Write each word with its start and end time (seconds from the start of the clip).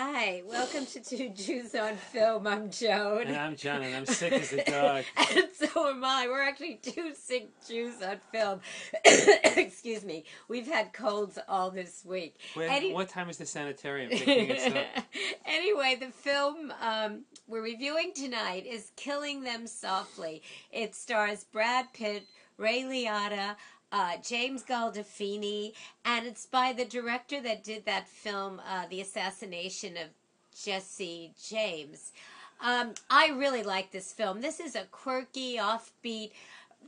Hi, 0.00 0.44
welcome 0.46 0.86
to 0.86 1.00
Two 1.00 1.30
Jews 1.30 1.74
on 1.74 1.96
Film. 1.96 2.46
I'm 2.46 2.70
Joan. 2.70 3.22
And 3.26 3.36
I'm 3.36 3.56
John, 3.56 3.82
and 3.82 3.96
I'm 3.96 4.06
sick 4.06 4.32
as 4.32 4.52
a 4.52 4.62
dog. 4.70 5.04
and 5.34 5.48
so 5.52 5.88
am 5.88 6.04
I. 6.04 6.28
We're 6.28 6.40
actually 6.40 6.76
two 6.80 7.14
sick 7.16 7.48
Jews 7.66 8.00
on 8.00 8.18
film. 8.30 8.60
Excuse 9.04 10.04
me. 10.04 10.22
We've 10.46 10.68
had 10.68 10.92
colds 10.92 11.36
all 11.48 11.72
this 11.72 12.04
week. 12.04 12.38
When, 12.54 12.70
Any- 12.70 12.92
what 12.92 13.08
time 13.08 13.28
is 13.28 13.38
the 13.38 13.46
sanitarium 13.46 14.10
picking 14.10 14.52
us 14.52 14.66
up? 14.68 15.04
anyway, 15.44 15.96
the 15.98 16.12
film 16.12 16.72
um, 16.80 17.22
we're 17.48 17.64
reviewing 17.64 18.12
tonight 18.14 18.66
is 18.66 18.92
Killing 18.94 19.42
Them 19.42 19.66
Softly. 19.66 20.42
It 20.70 20.94
stars 20.94 21.42
Brad 21.42 21.92
Pitt, 21.92 22.22
Ray 22.56 22.82
Liotta, 22.82 23.56
uh, 23.92 24.16
James 24.22 24.62
Gandolfini, 24.62 25.72
and 26.04 26.26
it's 26.26 26.46
by 26.46 26.72
the 26.72 26.84
director 26.84 27.40
that 27.40 27.64
did 27.64 27.84
that 27.86 28.08
film, 28.08 28.60
uh, 28.68 28.86
The 28.88 29.00
Assassination 29.00 29.96
of 29.96 30.08
Jesse 30.54 31.32
James. 31.42 32.12
Um, 32.60 32.94
I 33.08 33.28
really 33.30 33.62
like 33.62 33.92
this 33.92 34.12
film. 34.12 34.40
This 34.40 34.60
is 34.60 34.74
a 34.74 34.84
quirky, 34.90 35.56
offbeat, 35.56 36.32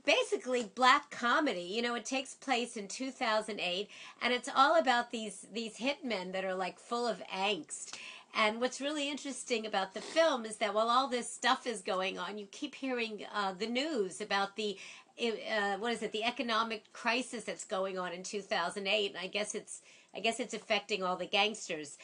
basically 0.04 0.70
black 0.74 1.10
comedy. 1.10 1.62
You 1.62 1.82
know, 1.82 1.94
it 1.94 2.04
takes 2.04 2.34
place 2.34 2.76
in 2.76 2.88
2008, 2.88 3.88
and 4.22 4.32
it's 4.32 4.48
all 4.54 4.78
about 4.78 5.10
these 5.10 5.46
these 5.52 5.76
hitmen 5.76 6.32
that 6.32 6.44
are 6.44 6.54
like 6.54 6.78
full 6.78 7.06
of 7.06 7.22
angst. 7.32 7.96
And 8.34 8.60
what's 8.60 8.80
really 8.80 9.10
interesting 9.10 9.66
about 9.66 9.94
the 9.94 10.00
film 10.00 10.44
is 10.44 10.56
that 10.56 10.74
while 10.74 10.88
all 10.88 11.08
this 11.08 11.30
stuff 11.30 11.66
is 11.66 11.82
going 11.82 12.18
on, 12.18 12.38
you 12.38 12.46
keep 12.50 12.74
hearing 12.74 13.26
uh, 13.34 13.52
the 13.52 13.66
news 13.66 14.20
about 14.20 14.56
the 14.56 14.76
uh, 15.20 15.76
what 15.76 15.92
is 15.92 16.02
it, 16.02 16.12
the 16.12 16.24
economic 16.24 16.90
crisis 16.92 17.44
that's 17.44 17.64
going 17.64 17.98
on 17.98 18.12
in 18.12 18.22
2008. 18.22 19.10
And 19.10 19.18
I 19.18 19.26
guess 19.26 19.54
it's 19.54 19.82
I 20.14 20.20
guess 20.20 20.40
it's 20.40 20.54
affecting 20.54 21.02
all 21.02 21.16
the 21.16 21.26
gangsters. 21.26 21.98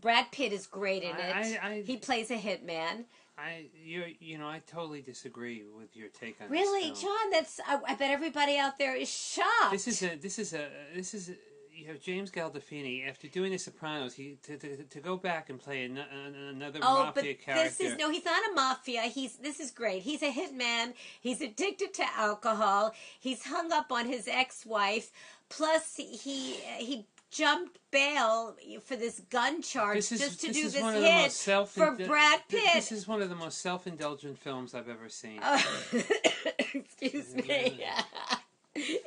Brad 0.00 0.30
Pitt 0.32 0.52
is 0.52 0.66
great 0.66 1.02
in 1.02 1.16
it. 1.16 1.34
I- 1.34 1.58
I- 1.62 1.82
he 1.82 1.96
plays 1.96 2.30
a 2.30 2.36
hitman. 2.36 3.04
I, 3.38 3.66
you, 3.74 4.04
you 4.20 4.36
know, 4.38 4.46
I 4.46 4.60
totally 4.66 5.00
disagree 5.00 5.64
with 5.76 5.96
your 5.96 6.08
take 6.08 6.36
on 6.40 6.50
Really. 6.50 6.92
John? 6.92 7.30
That's 7.30 7.60
I, 7.66 7.78
I 7.88 7.94
bet 7.94 8.10
everybody 8.10 8.58
out 8.58 8.78
there 8.78 8.94
is 8.94 9.08
shocked. 9.08 9.72
This 9.72 9.88
is 9.88 10.02
a, 10.02 10.16
this 10.16 10.38
is 10.38 10.52
a, 10.52 10.68
this 10.94 11.14
is. 11.14 11.30
A, 11.30 11.32
you 11.74 11.86
have 11.88 12.00
James 12.00 12.30
Gandolfini 12.30 13.08
after 13.08 13.28
doing 13.28 13.52
The 13.52 13.58
Sopranos. 13.58 14.14
He 14.14 14.38
to, 14.42 14.56
to, 14.56 14.82
to 14.84 15.00
go 15.00 15.16
back 15.16 15.50
and 15.50 15.58
play 15.58 15.84
an, 15.84 15.98
an, 15.98 16.34
another 16.34 16.80
Oh, 16.82 17.10
but 17.14 17.16
mafia 17.16 17.34
character. 17.34 17.68
this 17.68 17.80
is 17.80 17.98
no. 17.98 18.10
He's 18.10 18.24
not 18.24 18.42
a 18.50 18.54
mafia. 18.54 19.02
He's 19.02 19.36
this 19.36 19.60
is 19.60 19.70
great. 19.70 20.02
He's 20.02 20.22
a 20.22 20.30
hitman. 20.30 20.94
He's 21.20 21.40
addicted 21.40 21.94
to 21.94 22.04
alcohol. 22.16 22.94
He's 23.18 23.44
hung 23.44 23.72
up 23.72 23.90
on 23.90 24.06
his 24.06 24.28
ex-wife. 24.28 25.10
Plus, 25.48 25.96
he 25.96 26.54
he 26.78 27.06
jumped 27.30 27.78
bail 27.90 28.54
for 28.84 28.94
this 28.94 29.20
gun 29.30 29.62
charge 29.62 29.96
This 29.96 30.12
is, 30.12 30.20
just 30.20 30.40
to 30.42 30.48
this 30.48 30.56
do 30.56 30.66
is 30.66 30.72
this 30.74 30.82
one 30.82 30.94
of 30.94 31.00
the 31.00 31.08
hit 31.08 31.68
for 31.68 31.92
Brad 31.92 32.40
Pitt. 32.48 32.74
This 32.74 32.92
is 32.92 33.08
one 33.08 33.22
of 33.22 33.30
the 33.30 33.34
most 33.34 33.58
self-indulgent 33.62 34.38
films 34.38 34.74
I've 34.74 34.88
ever 34.88 35.08
seen. 35.08 35.40
Oh, 35.42 35.62
excuse 36.74 37.34
me. 37.34 37.84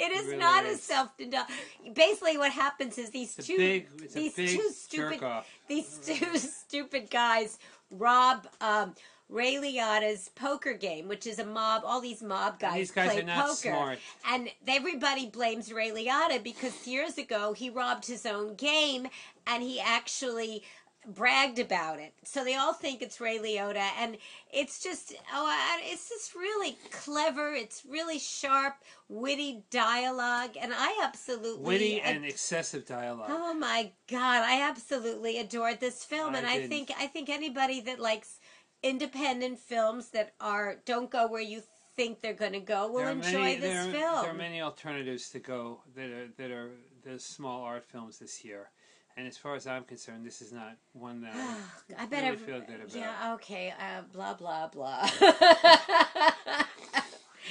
It 0.05 0.11
is 0.11 0.25
really 0.27 0.37
not 0.37 0.65
is. 0.65 0.75
as 0.75 0.83
self 0.83 1.17
denial. 1.17 1.45
Basically, 1.93 2.37
what 2.37 2.51
happens 2.51 2.97
is 2.97 3.09
these 3.09 3.37
It's 3.37 3.47
two 3.47 3.57
big, 3.57 4.11
these 4.13 4.35
two 4.35 4.69
stupid 4.71 5.21
these 5.67 5.97
two 6.03 6.37
stupid 6.37 7.09
guys 7.09 7.57
rob 7.91 8.47
um, 8.61 8.93
Ray 9.29 9.55
Liotta's 9.55 10.29
poker 10.35 10.73
game, 10.73 11.07
which 11.07 11.25
is 11.25 11.39
a 11.39 11.45
mob. 11.45 11.81
All 11.83 11.99
these 11.99 12.21
mob 12.21 12.59
guys, 12.59 12.75
these 12.75 12.91
guys 12.91 13.11
play 13.11 13.21
are 13.21 13.25
not 13.25 13.47
poker, 13.47 13.55
smart. 13.55 13.99
and 14.29 14.49
everybody 14.67 15.27
blames 15.27 15.71
Ray 15.73 15.89
Liotta 15.91 16.43
because 16.43 16.85
years 16.85 17.17
ago 17.17 17.53
he 17.53 17.69
robbed 17.69 18.05
his 18.05 18.25
own 18.25 18.55
game, 18.55 19.07
and 19.47 19.63
he 19.63 19.79
actually 19.79 20.63
bragged 21.07 21.59
about 21.59 21.99
it. 21.99 22.13
So 22.23 22.43
they 22.43 22.55
all 22.55 22.73
think 22.73 23.01
it's 23.01 23.19
Ray 23.21 23.37
Liotta, 23.37 23.89
and 23.99 24.17
it's 24.51 24.81
just 24.81 25.13
oh, 25.33 25.79
it's 25.83 26.09
just 26.09 26.35
really 26.35 26.77
clever. 26.91 27.53
It's 27.53 27.83
really 27.87 28.19
sharp, 28.19 28.75
witty 29.09 29.63
dialogue, 29.69 30.51
and 30.59 30.73
I 30.75 31.01
absolutely 31.03 31.63
Witty 31.63 32.01
ad- 32.01 32.17
and 32.17 32.25
excessive 32.25 32.85
dialogue. 32.85 33.29
Oh 33.31 33.53
my 33.53 33.91
god, 34.09 34.43
I 34.43 34.61
absolutely 34.61 35.39
adored 35.39 35.79
this 35.79 36.03
film 36.03 36.35
I 36.35 36.39
and 36.39 36.47
I 36.47 36.55
didn't. 36.57 36.69
think 36.69 36.91
I 36.99 37.07
think 37.07 37.29
anybody 37.29 37.81
that 37.81 37.99
likes 37.99 38.39
independent 38.83 39.59
films 39.59 40.09
that 40.09 40.33
are 40.39 40.77
don't 40.85 41.09
go 41.09 41.27
where 41.27 41.41
you 41.41 41.63
think 41.95 42.21
they're 42.21 42.33
going 42.33 42.51
to 42.53 42.59
go 42.59 42.91
will 42.91 43.07
enjoy 43.07 43.31
many- 43.31 43.55
this 43.55 43.73
there 43.73 43.81
are, 43.81 43.91
film. 43.91 44.21
There 44.23 44.31
are 44.31 44.33
many 44.33 44.61
alternatives 44.61 45.29
to 45.31 45.39
go 45.39 45.81
that 45.95 46.09
are 46.09 46.27
that 46.37 46.51
are 46.51 46.71
the 47.03 47.19
small 47.19 47.61
art 47.61 47.85
films 47.85 48.19
this 48.19 48.43
year, 48.43 48.69
and 49.17 49.27
as 49.27 49.37
far 49.37 49.55
as 49.55 49.65
I'm 49.65 49.83
concerned, 49.83 50.25
this 50.25 50.41
is 50.41 50.51
not 50.51 50.75
one 50.93 51.21
that 51.21 51.33
I, 51.35 51.57
I 52.03 52.05
bet 52.05 52.23
really 52.23 52.33
I 52.33 52.35
feel 52.35 52.59
good 52.61 52.81
about. 52.81 52.95
Yeah, 52.95 53.33
okay. 53.35 53.73
Uh, 53.79 54.01
blah 54.11 54.33
blah 54.33 54.67
blah. 54.67 55.09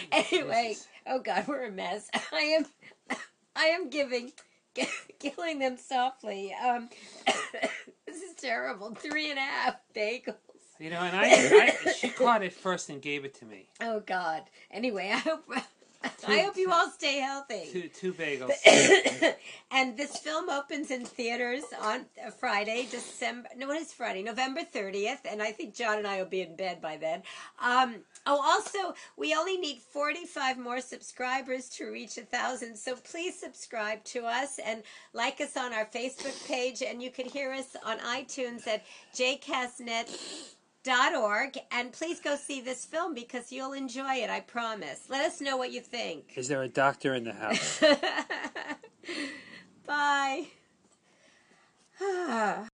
anyway, 0.12 0.76
oh 1.06 1.20
god, 1.20 1.46
we're 1.46 1.64
a 1.64 1.70
mess. 1.70 2.10
I 2.32 2.40
am 2.40 2.66
I 3.56 3.64
am 3.64 3.88
giving 3.88 4.32
killing 5.18 5.58
them 5.58 5.76
softly. 5.76 6.54
Um 6.54 6.90
this 8.06 8.22
is 8.22 8.34
terrible. 8.36 8.94
Three 8.94 9.30
and 9.30 9.38
a 9.38 9.42
half 9.42 9.76
bagels. 9.94 10.34
You 10.80 10.90
know, 10.90 10.98
and 10.98 11.16
I, 11.16 11.76
I 11.86 11.92
she 11.92 12.08
caught 12.08 12.42
it 12.42 12.52
first 12.52 12.90
and 12.90 13.00
gave 13.00 13.24
it 13.24 13.34
to 13.34 13.44
me. 13.44 13.68
Oh 13.80 14.00
God. 14.00 14.42
Anyway, 14.70 15.10
I 15.14 15.18
hope 15.18 15.48
I 16.28 16.40
hope 16.40 16.56
you 16.56 16.70
all 16.70 16.90
stay 16.90 17.18
healthy. 17.18 17.68
Two 17.70 17.88
two 17.88 18.12
bagels. 18.12 18.52
and 19.70 19.96
this 19.96 20.18
film 20.18 20.48
opens 20.50 20.90
in 20.90 21.04
theaters 21.04 21.64
on 21.80 22.06
Friday, 22.38 22.86
December. 22.90 23.48
No, 23.56 23.68
what 23.68 23.80
is 23.80 23.92
Friday? 23.92 24.22
November 24.22 24.62
thirtieth. 24.62 25.20
And 25.30 25.42
I 25.42 25.52
think 25.52 25.74
John 25.74 25.98
and 25.98 26.06
I 26.06 26.18
will 26.18 26.28
be 26.28 26.42
in 26.42 26.56
bed 26.56 26.80
by 26.80 26.96
then. 26.96 27.22
Um, 27.62 27.96
oh, 28.26 28.40
also, 28.42 28.94
we 29.16 29.34
only 29.34 29.56
need 29.56 29.78
forty-five 29.78 30.58
more 30.58 30.80
subscribers 30.80 31.68
to 31.70 31.86
reach 31.86 32.18
a 32.18 32.22
thousand. 32.22 32.76
So 32.76 32.96
please 32.96 33.38
subscribe 33.38 34.04
to 34.04 34.24
us 34.26 34.58
and 34.64 34.82
like 35.12 35.40
us 35.40 35.56
on 35.56 35.72
our 35.72 35.86
Facebook 35.86 36.46
page. 36.46 36.82
And 36.82 37.02
you 37.02 37.10
can 37.10 37.28
hear 37.28 37.52
us 37.52 37.76
on 37.84 37.98
iTunes 37.98 38.66
at 38.66 38.84
jcastnet 39.14 40.08
org 40.88 41.56
and 41.70 41.92
please 41.92 42.20
go 42.20 42.36
see 42.36 42.60
this 42.60 42.84
film 42.84 43.14
because 43.14 43.50
you'll 43.50 43.72
enjoy 43.72 44.16
it 44.16 44.30
i 44.30 44.40
promise. 44.40 45.06
Let 45.08 45.24
us 45.24 45.40
know 45.40 45.56
what 45.56 45.72
you 45.72 45.80
think. 45.80 46.32
Is 46.36 46.48
there 46.48 46.62
a 46.62 46.68
doctor 46.68 47.14
in 47.14 47.24
the 47.24 47.32
house? 47.32 47.80
bye 49.86 50.46